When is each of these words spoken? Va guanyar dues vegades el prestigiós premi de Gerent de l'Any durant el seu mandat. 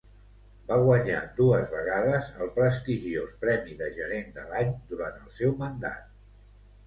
Va 0.69 0.77
guanyar 0.85 1.19
dues 1.39 1.67
vegades 1.73 2.31
el 2.45 2.49
prestigiós 2.55 3.35
premi 3.43 3.77
de 3.83 3.89
Gerent 3.99 4.33
de 4.39 4.47
l'Any 4.53 4.71
durant 4.95 5.19
el 5.27 5.31
seu 5.37 5.53
mandat. 5.61 6.09